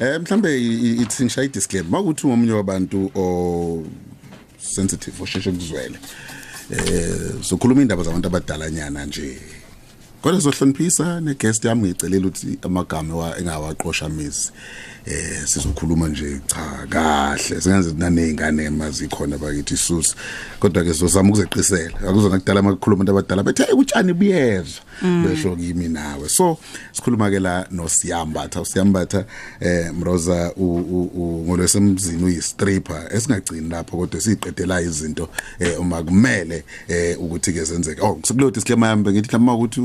[0.00, 0.50] Eh mhlambe
[1.02, 3.84] ithi ngishaya disclaimer makuthi umunye wabantu o
[4.58, 5.98] sensitive osheshe kuzwele.
[6.70, 9.38] Eh sokhuluma indaba zabantu abadala nyana nje.
[10.26, 14.50] Kodwa sohloniphisa neguest yami ngicelela ukuthi amagama wa engawaqosha mizi.
[15.06, 17.60] eh sizokhuluma nje cha kahle.
[17.60, 20.14] Singenze nanezingane emazi khona bakithi isusi
[20.60, 24.82] kodwa ke sizozama ukuzeqisela akuzona kudala amakhuluma abantu abadala bethe utshani buyezwa.
[25.22, 26.28] Besho kimi nawe.
[26.28, 26.58] So
[26.92, 28.60] sikhuluma ke la noSiyambatha.
[28.60, 29.24] uSiyambatha
[29.60, 35.28] eh Mroza ngolwesemzini uyistripper esingagcini lapho kodwa siqedela izinto
[35.60, 38.02] eh uma kumele eh ukuthi ke zenzeke.
[38.02, 39.80] Oh sikulo disclaimer yami ngithi mhlawumbe ukuthi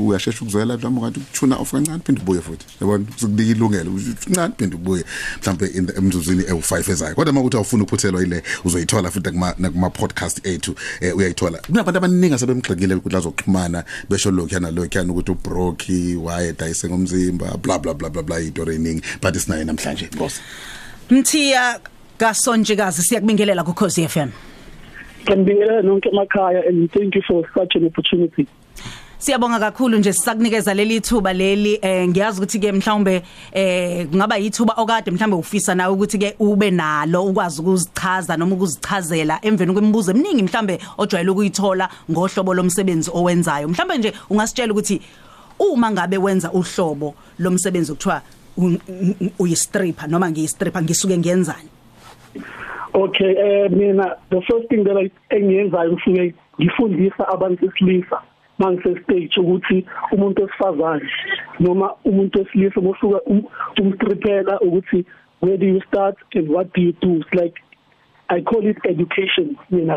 [0.00, 2.66] uyashesha ukuzwela mhlawumbe ngathi ukuthuna off kancane phinde ubuye futhi.
[2.80, 3.04] Yabona?
[3.16, 5.04] Sikunika ilungelo uncane phinde ubuye.
[5.40, 7.14] Mhlawumbe emzuzwini ewu5 ezayo.
[7.14, 10.74] Kodwa makuthi awufuna ukuphuthelwa ile uzoyithola futhi kuma kuma podcast ethu
[11.16, 11.58] uyayithola.
[11.58, 17.78] Kunabantu abaningi asebemgxekile ukuthi lazoxhumana besho lokhu yana lokhu yana ukuthi ubroki wayedayise ngomzimba bla
[17.78, 20.08] bla bla bla bla itori eningi but isinayo namhlanje.
[20.18, 20.40] Boss
[21.10, 21.80] Mthiya
[22.18, 24.30] kasonjikazi siyakubingelela ku Khosi FM
[25.24, 28.46] Ngibingelela nonke emakhaya and thank you for such an opportunity.
[29.24, 33.22] Siyabonga kakhulu nje sisakunikeza leli thuba leli eh ngiyazi ukuthi ke mhlawumbe
[33.52, 39.38] eh kungaba yithuba okade mhlawumbe ufisa nawe ukuthi ke ube nalo ukwazi ukuzichaza noma ukuzichazela
[39.42, 43.68] emveni kwemibuzo eminingi mhlawumbe ojwayele ukuyithola ngohlobo lomsebenzi owenzayo.
[43.68, 45.00] Mhlawumbe nje ungasitshela ukuthi
[45.58, 48.22] uma ngabe wenza uhlobo lomsebenzi okuthiwa
[49.38, 51.68] uyistripper noma ngiyistripper ngisuke ngiyenzani
[52.92, 58.20] Okay eh mina the first thing that I engiyenzayo ngisuke ngifundisa abantu besilisa
[58.58, 61.10] mangise stage ukuthi umuntu osifazane
[61.60, 63.20] noma umuntu wesilisa mosuka
[63.80, 65.04] umstrippela ukuthi
[65.40, 67.16] where do you start and what do you do?
[67.16, 67.54] It's like
[68.30, 69.96] i call it education mina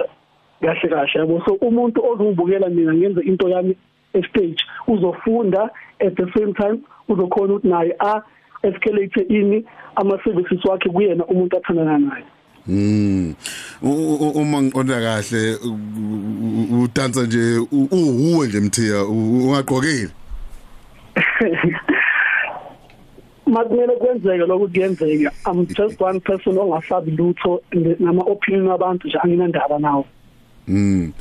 [0.61, 1.45] kahle kahle yabo?
[1.45, 3.75] So umuntu ozobukela mina ngenze into yami
[4.29, 5.69] stage uzofunda
[5.99, 8.21] at the same time uzokhona ukuthi naye a
[8.63, 12.23] escalate ini ama services wakhe kuyena umuntu athandana naye.
[12.67, 13.35] Mm.
[13.81, 15.57] Uma ngiqonda kahle
[16.83, 20.09] udansa nje uhuwe nje mthiya ungaqokile.
[23.47, 25.31] Makumele kwenzeke lokhu kuyenzeka.
[25.45, 27.61] I'm just one person ongasabi lutho
[27.99, 30.05] nama opinion abantu nje anginandaba nawo.
[30.67, 31.13] Mm.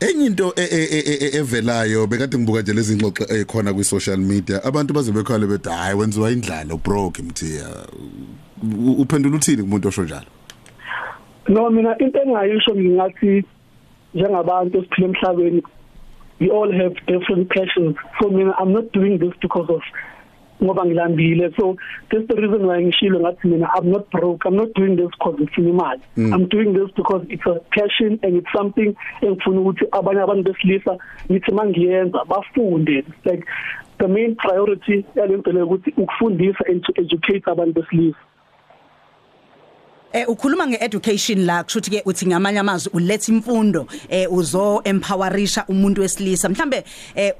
[0.00, 5.46] Enye into evelayo bekade ngibuka nje lezi ngxoxo ekhona kwi social media abantu baze bekhale
[5.46, 7.86] bethi hayi wenziwa indlala ubroke mthiya
[8.98, 10.26] uphendula uthini kumuntu osho njalo
[11.48, 13.44] No mina into engayisho ngingathi
[14.14, 15.62] njengabantu esiphila emhlabeni
[16.40, 17.96] we all have different passions.
[18.20, 19.82] So mina I'm not doing this because of
[20.62, 21.54] ngoba ngilambile.
[21.58, 21.76] So
[22.10, 24.44] that's the reason why ngishilo ngathi mina I'm not broke.
[24.44, 26.34] I'm not doing this because ngifuna imali mm.
[26.34, 30.98] I'm doing this because it's a passion and it's something engifuna ukuthi abanye abantu besilisa
[31.30, 33.04] ngithi mangiyenza bafunde.
[33.24, 33.44] Like
[33.98, 38.27] the main priority yalento le ukuthi ukufundisa and to educate abantu besilisa.
[40.10, 46.00] Eh ukhuluma ngeeducation la kushuthi ke uthi ngamanye amazwi uletha imfundo eh uzo empowerisha umuntu
[46.00, 46.48] wesilisa.
[46.48, 47.32] Mhlambe eh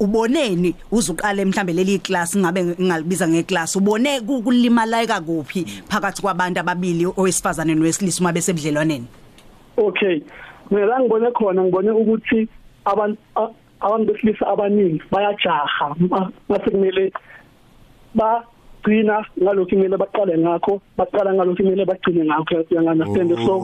[0.00, 7.74] uboneni uzuqale mhlambe leli class ngabe ngalibiza ngeclass ubone kulimaleka kuphi phakathi kwabantu ababili owesifazane
[7.74, 9.06] nowesilisa uma besebudlelwaneni?
[9.76, 10.20] Okay.
[10.70, 12.48] Mina ngibone khona ngibone ukuthi
[12.84, 13.18] abantu
[13.80, 15.96] abantu besilisa abaningi bayajaha.
[16.48, 17.12] Mase kumele
[18.14, 18.44] ba
[18.82, 23.54] gcina ngalokho kumele baqale ngakho baqala ngalokho kumele bagcine ngakho you understand so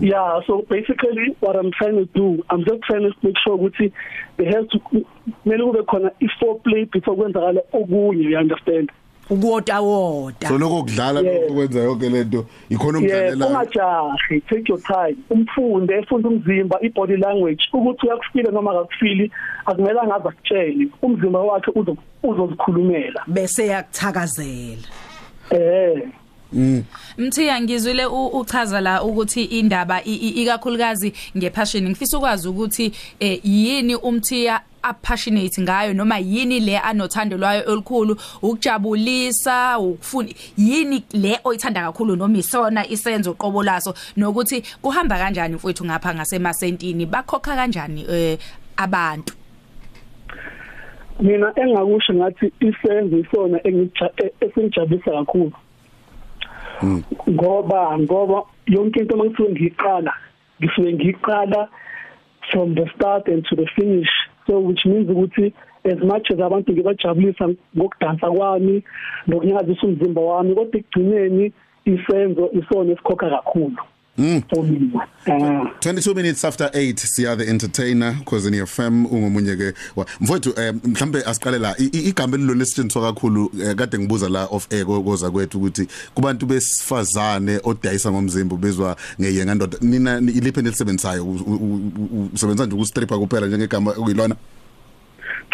[0.00, 3.92] yeah so basically what i'm trying to do i'm just trying to make sure ukuthi
[4.36, 8.90] there has to kumele kube khona i foreplay before kwenzakala okunye you understand?
[9.30, 15.94] Ukuwota wota so lokho kudlala lokwenza yonke lento ikhona ukudlalela ungajahi take your time umfunde
[15.94, 19.32] efunda umzimba i body language ukuthi uyakufila noma akakufili
[19.66, 21.72] akumele ngaze akutshele umzimba wakhe
[22.22, 23.22] uzozikhulumela.
[23.26, 24.88] Bese yakuthakazela
[25.50, 26.08] eh.
[26.52, 26.84] Mm.
[27.18, 32.92] Mthiya ngizwile uchaza la ukuthi indaba ikakhulukazi ngepassion ngifisa ukwazi ukuthi
[33.44, 41.82] yini umthiya apassionate ngayo noma yini le anothando lwayo olukhulu ukujabulisa ukufuna yini le oyithanda
[41.82, 48.38] kakhulu noma isona isenzo qobo laso nokuthi kuhamba kanjani mfowethu ngapha ngasemasentini bakhokha kanjani eh
[48.76, 49.34] abantu
[51.20, 55.52] mina engakusho ngathi isenzo isona engijabulisa kakhulu
[57.28, 60.12] ngoba ngoba yonke into mangisuke ngiqala
[60.60, 61.68] ngisuke ngiqala
[62.52, 64.08] from the start and to the finish.
[64.46, 65.52] So which means ukuthi
[65.84, 68.82] as much as abantu ngibajabulisa ngokudansa kwami
[69.26, 71.52] nokunyakazisa umzimba wami kodwa ekugcineni
[71.84, 73.76] isenzo isona esikhokha kakhulu.
[74.18, 74.42] Eh
[75.80, 76.44] 22 minutes.
[76.44, 79.74] After 8 siya the entertainer cause in FM ungomunye ke
[80.20, 84.84] mfowethu eh, mhlambe asiqale la igama elilona esisetshenziswa kakhulu eh, kade ngibuza la off air
[84.86, 91.26] koza kwethu ukuthi kubantu besifazane odayisa ngomzimba bezwa ngeyenga ndoda nina ni- iliphi nelisebenzayo
[92.34, 94.34] usebenza nje ukustripper kuphela njengegama okuyilona?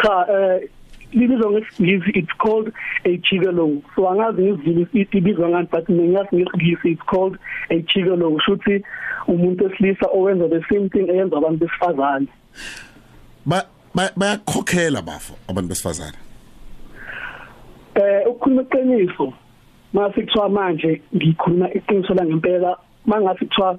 [0.02, 0.68] Cha eh
[1.12, 2.72] libizwa ngesingisi it's called
[3.04, 7.38] a gigolo so angazi ngizulu ibizwa ngani but ngiyazi ngesingisi it's called
[7.70, 8.84] a gigolo shuthi
[9.28, 12.26] umuntu esilisa owenza the same thing eyenza abantu besifazane.
[13.46, 13.64] Ba
[13.94, 16.18] ba- bayakhokhela bafo abantu besifazane.
[17.94, 19.32] Eh ukukhuluma iqiniso
[19.92, 23.78] mase kuthiwa manje ngikhuluma iqiniso la ngempela mangasi kuthiwa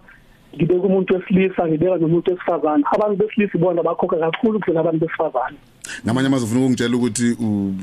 [0.56, 5.58] ngibeka umuntu wesilisa ngibeka nomuntu wesifazane abantu besilisa ibona bakhokha kakhulu kudlula abantu besifazane.
[6.06, 7.74] Ngamanye amazwi ufuna ukungitshela ukuthi u-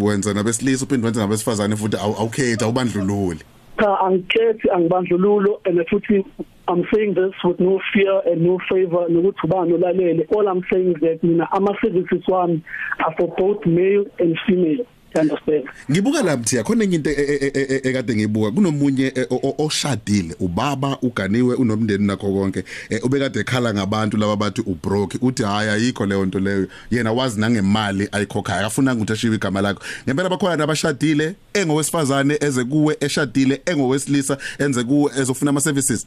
[0.00, 3.40] u- wenza nabesilisa uphinde wenza nabesifazane futhi awu- awukhethi awubandlululi
[3.80, 6.24] cha angikhethi angibandlululo and futhi
[6.68, 10.26] I'm saying this with no fear and no favor nokuthi ubani olalele.
[10.30, 12.62] All I'm saying is that mina ama services wami
[13.04, 14.86] are for both male and female.
[15.14, 18.50] You understand ngibuka la mthi khona enye into e- e- e- ekade ngiyibuka.
[18.50, 19.12] Kunomunye
[19.58, 22.64] oshadile ubaba uganiwe unomndeni nakho konke
[23.02, 25.18] ubekade ekhala ngabantu laba bathi ubroke.
[25.22, 26.66] Uthi hayi ayikho leyo nto leyo.
[26.90, 29.82] Yena wazi nangemali ayikhokhayo akafuna ukuthi ashiwe igama lakho.
[30.06, 36.06] Ngempela bakhona nabashadile engowesifazane eze kuwe eshadile engowesilisa enze kuwe ezofuna ama services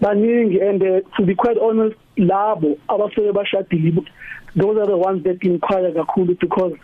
[0.00, 4.04] baningi and uh, to be quite honest labo abaseke bashadile
[4.54, 6.74] those are the ones that inquire kakhulu because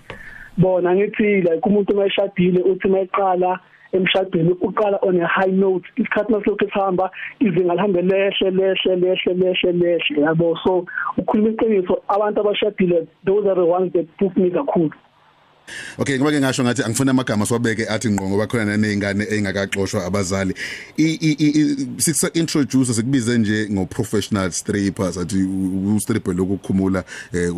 [0.58, 3.60] bona ngithi like umuntu mayeshadile uthi mayiqala
[3.92, 7.10] emshadweni uqala on a high note isikhathi nasilokhu sihamba
[7.40, 10.56] izinga lihambe lehle lehle lehle lehle lehle yabo?
[10.64, 10.86] So
[11.18, 14.90] ukhuluma iqiniso abantu abashadile those are the ones that book me kakhulu.
[15.98, 20.54] Okay ngoba ke ngasho ngathi angifuna amagama siwabeke athi ngqo ngoba khona nanezingane ezingakaxoshwa abazali.
[21.98, 27.50] Sikuse introduce sikubize nje ngo professional strippers athi u stripper lokukhumula eh,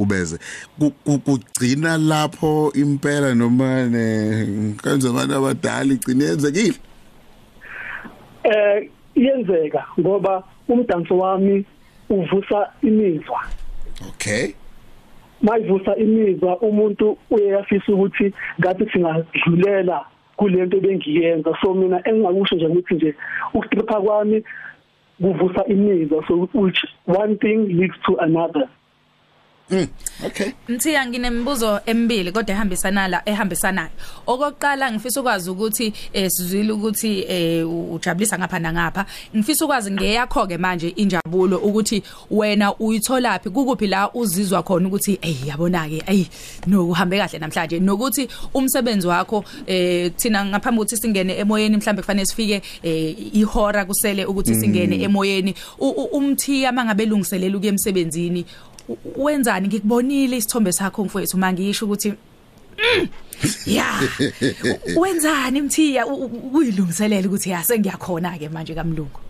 [0.00, 0.38] ubeze.
[0.78, 6.74] Ku- ku- kugcina lapho impela noma ne kanze abantu abadala igcine yenzekile?
[8.44, 11.64] Eh iyenzeka ngoba umdanso wami
[12.08, 13.40] uvusa imizwa.
[14.08, 14.54] Okay.
[15.42, 20.04] Mayivusa imizwa umuntu uyafisa ukuthi ngathi singadlulela
[20.36, 23.14] kulento bengiyenza so mina engingakusho nje ukuthi nje
[23.54, 24.42] ukustripha kwami
[25.20, 26.24] kuvusa imizwa.
[26.28, 28.68] So which one thing leads to another.
[29.70, 29.86] Mm
[30.26, 33.90] okay Mthiya nginembuzo emibili kodwa ehambisana la ehambisanayo.
[34.26, 39.06] Okokuqala ngifisa ukwazi ukuthi eh sizwile ukuthi eh ujabulisa ngapha nangapha.
[39.36, 45.36] Ngifisa ukwazi ngeyakho ke manje injabulo ukuthi wena uyitholaphi kukuphi la uzizwa khona ukuthi hey
[45.46, 46.24] yabona ke hey
[46.66, 52.26] no uhambe kahle namhlanje nokuthi umsebenzi wakho eh thina ngaphambi ukuthi singene emoyeni mhlambe kufanele
[52.26, 52.62] sifike
[53.32, 58.69] ihora kusele ukuthi singene emoyeni U- u- umthiya mangabe lungiselela ukuye emsebenzini u-
[59.16, 59.68] wenzani?
[59.68, 63.08] Ngikubonile isithombe sakho mfowethu mangisho ukuthi mm,
[63.66, 63.86] ya
[64.96, 66.06] U- wenzani mthiya?
[66.06, 69.20] U- u- uyilungiselela ukuthi ya sengiyakhona ke manje kamlungu.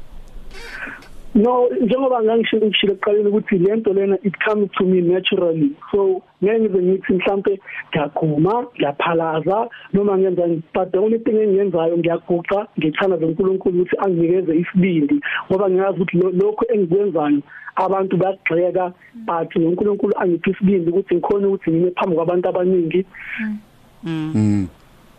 [1.35, 5.71] No njengoba ngangishilo ngishilo eqaleni ukuthi lento lena it comes to me naturally.
[5.91, 7.61] So ngeke ngize ngithi mhlambe
[7.91, 15.21] ngiyagquma ngiyaphalaza noma ngiyenzani but the only thing engiyenzayo ngiyaguqa ngithanda zonkulunkulu ukuthi anginikeze isibindi
[15.51, 17.41] ngoba ngiyazi ukuthi lo- lokho engikwenzayo
[17.77, 18.93] abantu bayagxeka
[19.27, 23.07] but nonkulunkulu angiphi isibindi ukuthi ngikhona ukuthi ngime phambi kwabantu abaningi.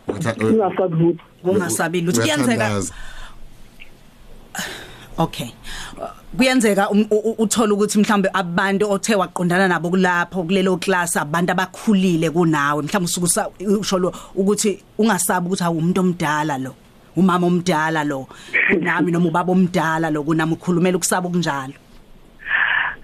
[0.08, 2.82] Ngingasabi lutho ungasabi lutho kuyenzeka.
[5.24, 5.50] Okay.
[6.38, 12.82] Kuyenzeka um- uthola ukuthi mhlambe abantu othe waqondana nabo kulapho kulelo class abantu abakhulile kunawe.
[12.84, 16.76] Mhlawumbe usuku sa- usho lo ukuthi ungasabi ukuthi awumuntu omdala lo
[17.16, 18.28] umama omdala lo
[18.70, 21.74] kunami noma ubaba omdala lo kunami ukhulumela ukusaba kunjalo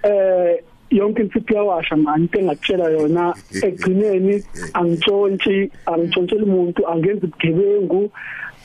[0.02, 3.34] eh yonke into iyawasha manje into engakutshela yona
[3.66, 8.10] egcineni angitshontshi angitshontshela umuntu angenzi ubugebengu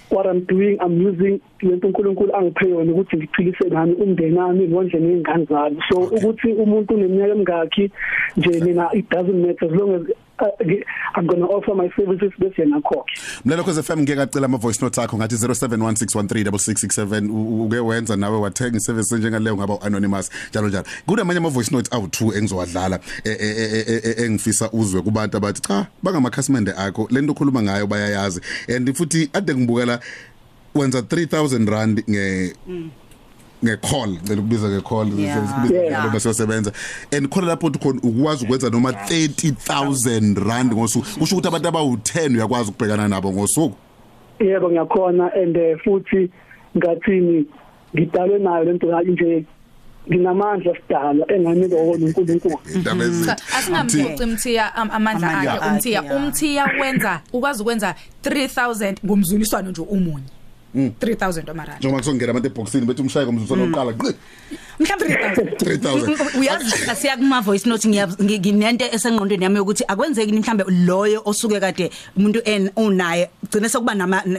[0.09, 4.99] what i'm doing i'm using lento uNkulunkulu angiphe yona ukuthi ngiphilise nami umndeni wami ngonje
[4.99, 5.77] nezingane zami.
[5.89, 7.91] So ukuthi umuntu uneminyaka emingaki
[8.37, 10.15] nje mina it doesn't matter as long as uh,
[11.17, 13.11] i'm going to offer my services bese yena khokhe.
[13.45, 18.37] Mlelo khoze FM ngeke acela ama voice notes akho ngathi 0716136667 U- uke wenza nawe
[18.37, 20.85] wathenga service njengaleyo ngaba anonymous njalo njalo.
[21.05, 25.61] Kunamanye ama voice notes awu2 engizowadlala e- e- e- e- e- engifisa uzwe kubantu abathi
[25.61, 28.41] cha bangamakhasimende akho lento okhuluma ngayo bayayazi.
[28.75, 29.99] And futhi ade ngibukela
[30.75, 32.53] wenza 3000 rand nge
[33.63, 35.47] ngecall ngicela ukubiza ngecall Yeah.
[35.71, 36.05] Yeah.
[36.05, 36.71] lo basebenza
[37.11, 42.35] and khona lapho uthi khona ukwazi ukwenza noma 30000 rand ngosuku kusho ukuthi abantu abawu10
[42.35, 43.75] uyakwazi ukubhekana nabo ngosuku?
[44.39, 46.29] Yebo ngiyakhona and eh, futhi
[46.77, 47.45] ngathini
[47.95, 49.45] ngidalwe nayo lento la nje
[50.09, 55.69] nginamandla sidala enganika wona uNkulunkulu indaba ezithi asingamfuci mthiya am- amandla Amandla akhe.
[55.69, 56.15] umthiya akhe, ya.
[56.15, 60.25] umthiya wenza ukwazi ukwenza 3000 ngomzuliswano nje umunye
[60.75, 64.13] 3000 amarandi njengoba kusongena abantu eboxini bethi umshayeko umzuzu lokuqala ngqi
[64.79, 71.21] mhlawumbe 3000 uyazi asiya kuma voice note nginento esengqondweni yami ukuthi akwenzeki ni mhlambe loyo
[71.25, 73.93] osuke kade umuntu en unaye gcine sekuba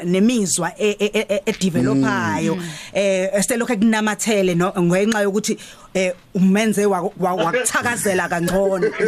[0.05, 2.59] nemizwa e- e- e- e developayo
[2.93, 5.59] eh eselokho kunamathele no ngenxa yokuthi
[5.95, 8.91] eh umenze wa- wa- wakuthakazela kangcono.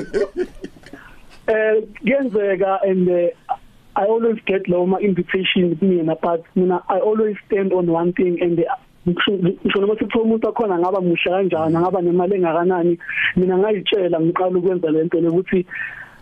[1.49, 3.09] Eh kuyenzeka and
[3.97, 8.39] I always get low my invitation kumina but mina I always stand on one thing
[8.41, 8.77] and uh,
[9.09, 12.99] ngisho noma sithi umuntu akhona ngaba muhle kanjani ngaba nemali engakanani
[13.37, 15.67] mina ngayitshela ngiqala ukwenza lento lokuthi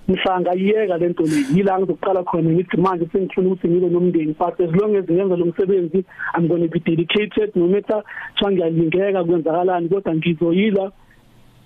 [0.09, 4.71] mhlanga iyeka lento le yila ngizoqala khona ngithi manje sengifuna ukuthi ngibe nomndeni but as
[4.71, 6.05] long as ngenza lo msebenzi
[6.35, 8.03] I'm going to be dedicated no matter
[8.33, 10.93] kuthiwa ngiyalingeka kwenzakalani kodwa ngizoyila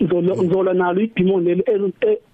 [0.01, 1.63] ngizolo ngizola nalo idemon leli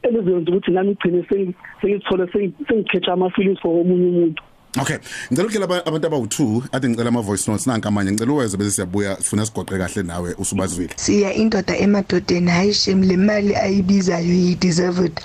[0.02, 4.42] elizenza ukuthi nami igcine sengi- sengithole sengi- sengikhetha ama feelings for omunye umuntu.
[4.80, 4.96] Okay.
[5.32, 7.66] Ngicela ukuyela aba- abantu abawu2 ade ngicela ama voice notes.
[7.66, 10.90] Nanka manje ngicela uweze bese siyabuya sifuna sigoqe kahle nawe usubazwile.
[10.96, 15.20] Siya indoda emadodeni hayi shem le mali ayibizayo yi deserved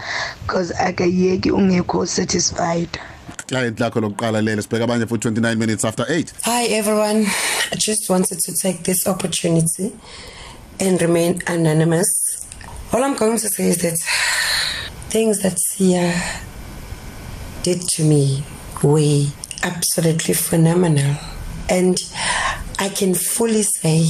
[0.48, 2.90] because akayeki ungekho satisfied.
[3.48, 7.26] Client lakho lokuqala lele sibheka abanye for 29 minutes after 8 Hi everyone.
[7.72, 9.92] I just wanted to take this opportunity
[10.80, 12.29] and remain anonymous.
[12.92, 14.00] All I'm going to say is that
[15.12, 16.12] things that Sia
[17.62, 18.44] did to me
[18.82, 19.26] were
[19.62, 21.16] absolutely phenomenal.
[21.70, 22.02] And
[22.80, 24.08] I can fully say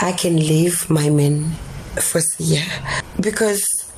[0.00, 1.52] I can leave my man
[1.96, 2.62] for Sia
[3.20, 3.90] because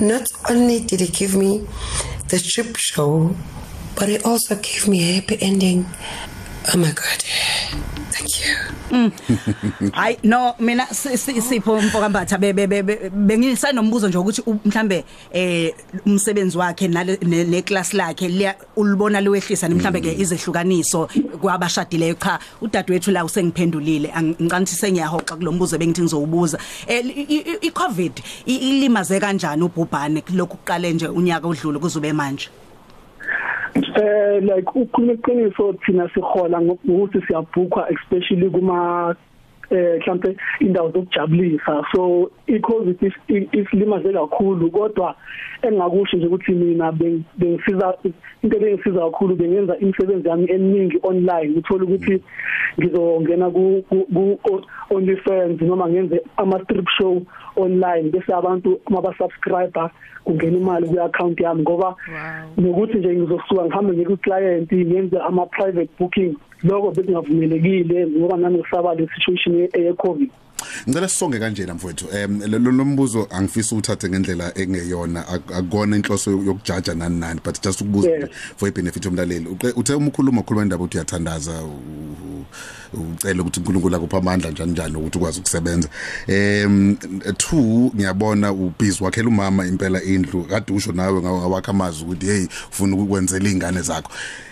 [0.00, 1.64] not only did he give me
[2.28, 3.36] the strip show,
[3.94, 5.86] but he also gave me a happy ending.
[6.74, 7.24] Oh my God.
[8.28, 8.44] Thank
[8.90, 9.10] you.
[9.92, 15.04] hayi no mina si- si- sipho mfokambatha be- be- be- be- bengisanombuzo nje ukuthi mhlambe
[15.32, 15.74] eh
[16.06, 21.08] umsebenzi wakhe nale ne ne class lakhe ulibona liwehlisa mhlambe ke izehlukaniso
[21.40, 24.12] kwabashadileyo cha udadewethu la usengiphendulile.
[24.42, 28.12] Ngicanthi sengiyahoxa kulombuzo bengithi ngizowubuza eh i- covid
[28.46, 32.48] ilimaze kanjani ubhubhane lokhu kuqale nje unyaka odlule kuzube manje?
[33.98, 39.14] Eh like ukhuluma iqiniso thina sihola ngokuthi siyabhukwa especially kuma
[39.70, 41.84] eh mhlambe indawo zokujabulisa.
[41.92, 43.12] So i-covid
[43.52, 45.14] isilimaze kakhulu kodwa
[45.62, 47.94] engakusho nje ukuthi mina beng- bengisiza
[48.42, 51.58] into engisiza kakhulu bengenza imisebenzi yami eminingi online.
[51.58, 52.22] Uthola ukuthi
[52.78, 53.82] ngizongena ku
[54.90, 57.22] OnlyFans noma ngenze ama strip show
[57.56, 59.90] online bese abantu maba subscriber
[60.24, 61.96] kungena imali ku account yami ngoba
[62.56, 68.58] nokuthi nje ngizosuka ngihambe ngiye ku client ngenze ama private booking lokho bekungavumelekile ngoba nami
[68.58, 70.30] ngisaba le situation ye- ye covid
[70.88, 76.30] ngicela sisonge kanjena mfowethu em lo lo mbuzo angifisa uthathe ngendlela engeyona ak- akukona inhloso
[76.30, 78.22] yokujaja nani nani but just ukubuza Yeah.
[78.22, 79.46] nje for ibenefit yomlaleli.
[79.46, 81.80] Uqe- uthe uma ukhuluma ukhuluma indaba ukuthi uyathandaza u-
[82.94, 85.88] u- ucela ukuthi uNkulunkulu akuphe amandla njani njani ukuthi ukwazi ukusebenza.
[86.26, 86.96] Em
[87.36, 92.46] two ngiyabona ubhizi wakhela umama impela indlu kade usho nawe ngawo ngawakha amazwi ukuthi hey
[92.70, 94.10] ufuna ukwenzela izingane zakho.
[94.12, 94.47] Ngi- ngi- ngi-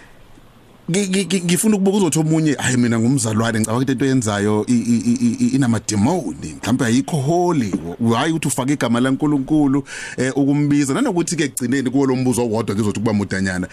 [0.91, 5.57] ngifuna ukubuka uzothi omunye hayi mina ngumzalwane ngicabanga ukuthi into yenzayo i- i- i- i-
[5.57, 7.73] inama demoni mhlawumbe ayikho holy
[8.15, 9.85] hayi ukuthi ufake igama laNkuluNkulu
[10.17, 10.95] eh ukumbiza.
[10.95, 13.69] Nanokuthi ke gcineni kuwo lo mbuzo owodwa ngizothi kuba mudanyana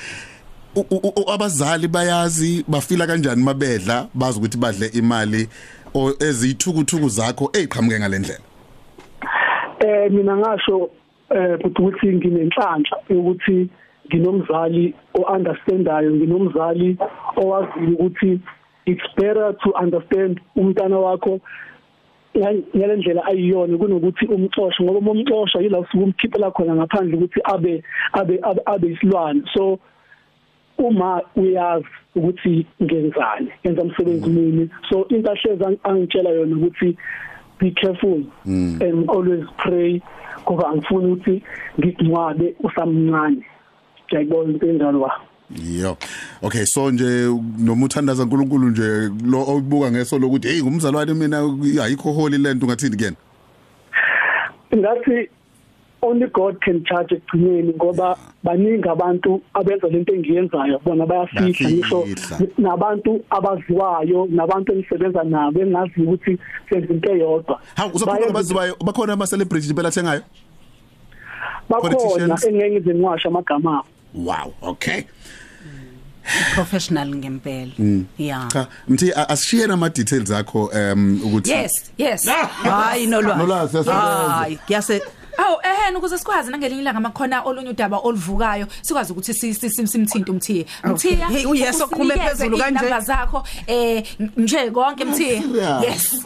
[1.33, 5.47] abazali bayazi bafila kanjani mabedla bazi ukuthi badle imali
[6.19, 7.49] eziyithukuthuku zakho.
[7.53, 8.41] Eziqhamuke ngalendlela
[9.79, 10.89] eh mina ngasho
[11.29, 13.69] eh ukuthi nginenhlanhla ukuthi
[14.07, 16.97] nginomzali ounderstandayo nginomzali
[17.37, 18.39] owazi ukuthi
[18.85, 21.39] it's better to understand umntana wakho
[22.37, 27.83] ngale ndlela ayiyona kunokuthi umxoshe ngoba umxosha yila usuke umkhiphela khona ngaphandle ukuthi abe
[28.13, 29.41] abe abe, abe isilwane.
[29.53, 29.79] So
[30.77, 36.97] uma uyazi ukuthi ngenzani yenza umsebenzi mini so into ahleza angitshela yona ukuthi
[37.59, 40.01] be careful and always pray
[40.43, 41.43] ngoba angifuni ukuthi
[41.79, 43.45] ngigcwabe usamncane.
[44.13, 45.11] Ngiyayibona into enjalo wa
[45.81, 45.97] Yo.
[46.41, 47.29] Okay so nje
[47.59, 51.37] noma uthandaza uNkulunkulu nje lo obuka ngeso lokuthi hey ngumzalwane mina
[51.83, 53.15] ayikho holy lento ungathini kuyena
[54.75, 55.29] ngathi
[56.01, 62.47] only God can judge ekugcineni ngoba baningi abantu abenza lento engiyenzayo bona bayafihla ngisho Bayafihla.
[62.57, 66.37] nabantu abaziwayo nabantu engisebenza nabo engazi ukuthi
[66.69, 70.21] senza into eyodwa Hawu uzokhuluma Bayenza- abazibayo bakhona ama celebrities impela thengayo
[71.69, 72.45] bakhona politicians.
[72.45, 75.03] engeke ngize ngiwasha amagama abo Wow okay
[76.55, 77.71] professional ngempela
[78.17, 82.25] yeah cha mthi a- asishare ama details akho um ukuthi yes yes
[82.63, 84.33] hayi nolwazi Nolwazi, yasakwenza.
[84.33, 85.01] hayi kuyase
[85.37, 89.87] Aw ehena ukuze sikwazi nangelinye ilanga makhona olunye udaba oluvukayo sikwazi ukuthi si- si- sim-
[89.87, 90.65] simthinte umthiya.
[90.83, 92.79] Mthiya Hey, uyeso oqhume usinikeze phezulu kanje.
[92.79, 94.03] iy'namba zakho eh
[94.37, 95.41] nje konke mthiya.
[95.55, 95.83] Yeah.
[95.83, 96.21] Yes.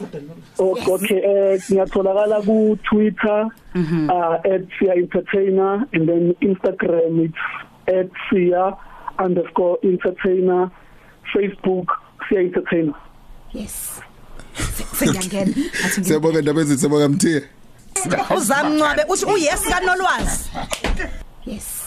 [0.59, 4.09] O- okay eh ngiyatholakala ku Twitter Mhm.
[4.09, 7.39] uh @sia_entertainer and then Instagram it's
[7.87, 10.69] @sia_entertainer
[11.33, 11.87] Facebook
[12.29, 12.93] sia entertainer
[13.53, 14.01] Yes.
[14.93, 15.51] Sengiyangena.
[15.85, 17.41] Athi ngi- siyabonga ndaba ezithi siyabonga mthiya
[18.37, 20.49] uzamncwabe uthi uyes kanolwazi
[21.45, 21.86] Yes.